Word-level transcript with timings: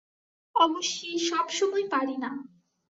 অবশ্যি 0.55 1.09
সব 1.29 1.45
সময় 1.51 1.85
পারি 1.91 2.15
না। 2.17 2.31